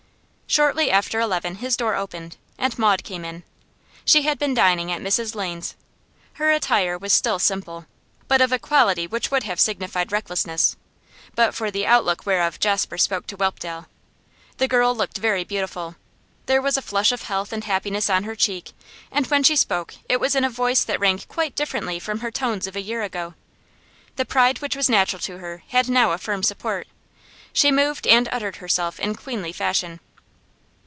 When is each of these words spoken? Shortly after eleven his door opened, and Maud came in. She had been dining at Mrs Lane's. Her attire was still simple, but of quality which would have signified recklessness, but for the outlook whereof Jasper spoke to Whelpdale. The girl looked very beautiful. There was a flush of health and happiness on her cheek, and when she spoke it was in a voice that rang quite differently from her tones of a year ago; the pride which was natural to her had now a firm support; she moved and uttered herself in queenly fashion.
Shortly 0.59 0.91
after 0.91 1.17
eleven 1.21 1.55
his 1.55 1.77
door 1.77 1.95
opened, 1.95 2.35
and 2.57 2.77
Maud 2.77 3.05
came 3.05 3.23
in. 3.23 3.43
She 4.03 4.23
had 4.23 4.37
been 4.37 4.53
dining 4.53 4.91
at 4.91 4.99
Mrs 5.01 5.33
Lane's. 5.33 5.75
Her 6.33 6.51
attire 6.51 6.97
was 6.97 7.13
still 7.13 7.39
simple, 7.39 7.85
but 8.27 8.41
of 8.41 8.53
quality 8.61 9.07
which 9.07 9.31
would 9.31 9.43
have 9.43 9.61
signified 9.61 10.11
recklessness, 10.11 10.75
but 11.35 11.55
for 11.55 11.71
the 11.71 11.85
outlook 11.87 12.25
whereof 12.25 12.59
Jasper 12.59 12.97
spoke 12.97 13.27
to 13.27 13.37
Whelpdale. 13.37 13.85
The 14.57 14.67
girl 14.67 14.93
looked 14.93 15.19
very 15.19 15.45
beautiful. 15.45 15.95
There 16.47 16.61
was 16.61 16.75
a 16.75 16.81
flush 16.81 17.13
of 17.13 17.21
health 17.23 17.53
and 17.53 17.63
happiness 17.63 18.09
on 18.09 18.25
her 18.25 18.35
cheek, 18.35 18.73
and 19.09 19.25
when 19.27 19.43
she 19.43 19.55
spoke 19.55 19.93
it 20.09 20.19
was 20.19 20.35
in 20.35 20.43
a 20.43 20.49
voice 20.49 20.83
that 20.83 20.99
rang 20.99 21.19
quite 21.29 21.55
differently 21.55 21.97
from 21.97 22.19
her 22.19 22.29
tones 22.29 22.67
of 22.67 22.75
a 22.75 22.81
year 22.81 23.03
ago; 23.03 23.35
the 24.17 24.25
pride 24.25 24.59
which 24.59 24.75
was 24.75 24.89
natural 24.89 25.21
to 25.21 25.37
her 25.37 25.63
had 25.69 25.87
now 25.87 26.11
a 26.11 26.17
firm 26.17 26.43
support; 26.43 26.89
she 27.53 27.71
moved 27.71 28.05
and 28.05 28.27
uttered 28.33 28.57
herself 28.57 28.99
in 28.99 29.15
queenly 29.15 29.53
fashion. 29.53 30.01